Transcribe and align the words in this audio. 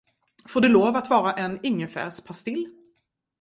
Får 0.45 0.61
det 0.61 0.69
lov 0.69 0.95
att 0.95 1.09
vara 1.09 1.31
en 1.31 1.59
ingefärspastill? 1.63 2.69